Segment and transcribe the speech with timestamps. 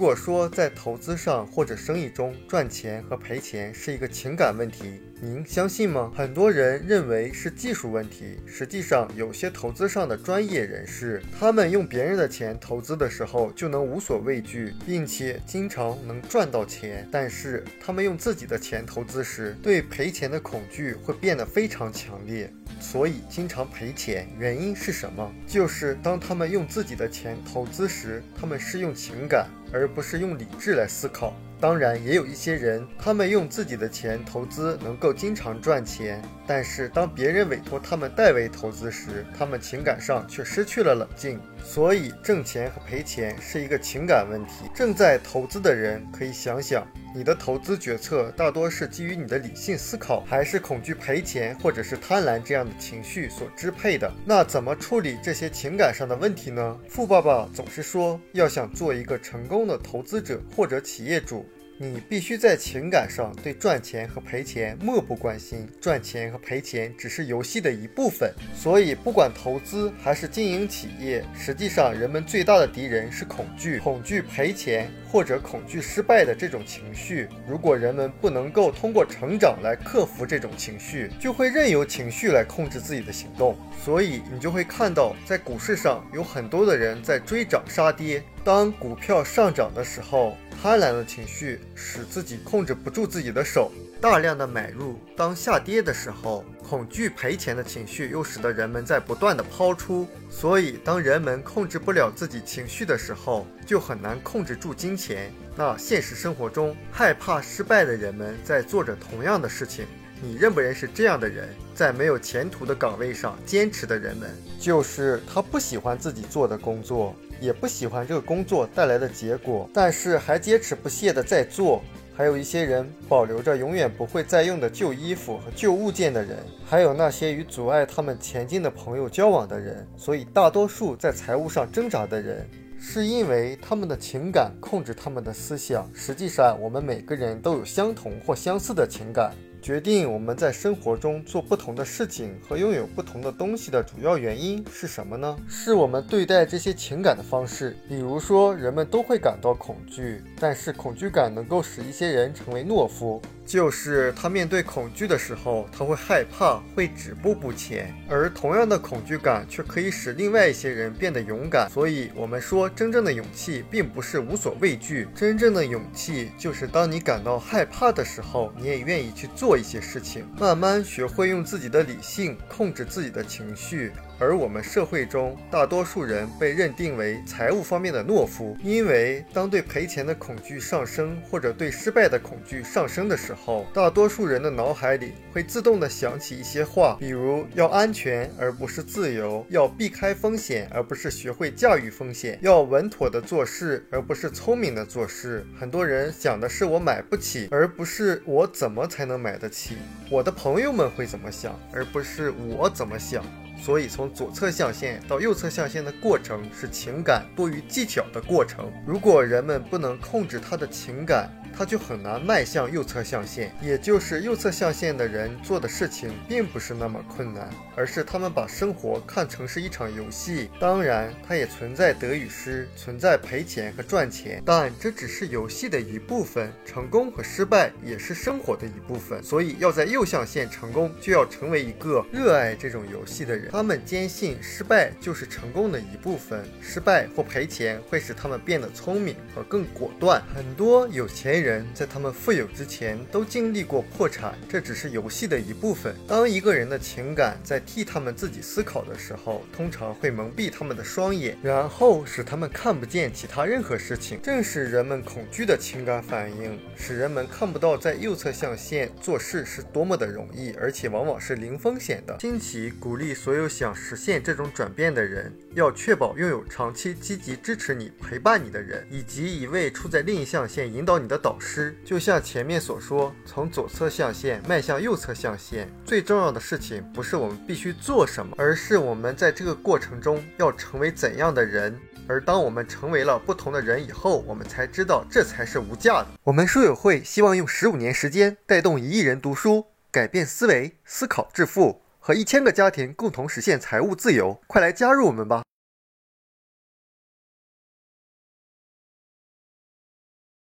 [0.00, 6.10] 如果说在投资上或者生意中赚钱和赔钱是一个情感问题，您相信吗？
[6.16, 17.06] 很多人认为是技术问题，实际上有些投资上的专业人士，他们用别人的钱投资的时候就能无所畏惧，并且经常能赚到钱。
[17.12, 24.26] 但是他们用自己的钱投资时，对赔钱的恐惧会变得非常强烈，所以经常赔钱。
[24.38, 25.30] 原因是什么？
[25.46, 29.46] 就是当他们用自己的钱投资时，他们是用情感。
[29.72, 31.34] 而不是用理智来思考。
[31.60, 36.22] 当然，也有一些人，他们用自己的钱投资，能够经常赚钱。
[36.46, 41.38] 但是，当别人委托他们代为投资时，他们情感上却失去了冷静。
[41.64, 44.64] 所以，挣钱和赔钱是一个情感问题。
[44.74, 54.12] 正在投资的人可以想想，你的投资决策大多是基于你的理性思考，还是恐惧赔钱或者是贪婪这样的情绪所支配的？
[54.24, 56.76] 那怎么处理这些情感上的问题呢？
[56.88, 61.46] 富爸爸总是说，要想做一个成功的投资者或者企业主。
[61.82, 68.30] 你必须在情感上对赚钱和赔钱漠不关心，赚钱和赔钱只是游戏的一部分。
[68.54, 77.26] 所以，不管投资还是经营企业，实际上人们最大的敌人是恐惧，恐惧赔钱或者恐惧失败的这种情绪。
[77.48, 83.56] 如果人们不能够通过成长来克服这种情绪，就会任由情绪来控制自己的行动。
[83.82, 88.22] 所以，你就会看到，在股市上有很多的人在追涨杀跌。
[88.42, 100.06] 当股票上涨的时候，贪婪的情绪使自己控制不住自己的手，大量的买入；当下跌的时候，恐惧赔钱的情绪又使得人们在不断的抛出。
[100.28, 105.32] 所以，当人们控制不了自己情绪的时候，就很难控制住金钱。
[105.56, 109.86] 那现实生活中，害怕失败的人们在做着同样的事情。
[110.22, 111.48] 你认不认识这样的人？
[111.74, 117.14] 在没有前途的岗位上坚持的人们，就是他不喜欢自己做的工作。
[117.40, 121.82] 也不喜欢这个工作带来的结果，但是还坚持不懈地在做。
[122.14, 129.88] 还有一些人保留着永远不会再用的旧衣服和旧物件的人，还有那些与阻碍他们前进的朋友交往的人。
[129.96, 132.46] 所以，大多数在财务上挣扎的人，
[132.78, 135.90] 是因为他们的情感控制他们的思想。
[135.94, 139.32] 实际上，我们每个人都有相同或相似的情感。
[139.62, 145.36] 决定我们在生活中做不同的事情和拥有不同的东西的主要原因是什么呢？
[145.48, 147.76] 是我们对待这些情感的方式。
[147.88, 153.20] 比如说，人们都会感到恐惧，但是恐惧感能够使一些人成为懦夫。
[153.50, 157.92] 就是他面对恐惧的时候，他会害怕，会止步不前。
[158.08, 161.68] 而同样的恐惧感却可以使另外一些人变得勇敢。
[161.68, 173.90] 所以，我们说，真正的勇气并不是无所畏惧，真正的勇气就是当你感到害怕的时候，你也愿意去做一些事情，慢慢学会用自己的理性控制自己的情绪。
[174.20, 195.46] 而我们社会中大多数人被认定为财务方面的懦夫，因为当对赔钱的恐惧上升，或者对失败的恐惧上升的时候，大多数人的脑海里会自动的想起一些话，比如要安全而不是自由，要避开风险而不是学会驾驭风险，要稳妥的做事而不是聪明的做事。
[195.58, 199.78] 很多人想的是我买不起，而不是我怎么才能买得起。
[200.10, 203.24] 我的朋友们会怎么想，而不是我怎么想。
[203.62, 208.72] 所以，从左侧象限到右侧象限的过程是情感多于技巧的过程。
[208.86, 220.50] 如果人们不能控制他的情感，他就很难迈向右侧象限，也就是右侧象限的人做的事情并不是那么困难，而是他们把生活看成是一场游戏。
[220.60, 226.52] 当然，它也存在得与失，存在赔钱和赚钱，但这只是游戏的一部分。
[226.64, 229.22] 成功和失败也是生活的一部分。
[229.22, 233.50] 所以，要在右象限成功，就要成为一个热爱这种游戏的人。
[233.50, 240.22] 他们坚信失败就是成功的一部分，失败或赔钱会使他们变得聪明和更果断。
[240.34, 241.39] 很多有钱。
[241.40, 245.94] 人在他们富有之前都经历过破产，这只是游戏的一部分。
[246.06, 254.20] 当一个人的情感在替他们自己思考的时候，通常会蒙蔽他们的双眼，然后使他们看不见其他任何事情。
[254.22, 262.16] 正是人们恐惧的情感反应，使人们看不到在右侧象限做事是多么的容易，而且往往是零风险的。
[262.20, 271.29] 新奇鼓励所有想实现这种转变的人，要确保拥有长期积极支持你、陪伴你的人，以及一位处在另一象限引导你的导。
[271.30, 281.78] 老师，就像前面所说，从左侧象限迈向右侧象限，最重要的事情不是我们必须做什么，而是我们在这个过程中要成为怎样的人。
[282.08, 286.08] 而当我们成为了不同的人以后，我们才知道这才是无价的。
[286.24, 294.40] 我们书友会希望用十五年时间带动一亿人读书，改变思维，思考致富，和一千个家庭共同实现财务自由。
[294.48, 295.44] 快来加入我们吧！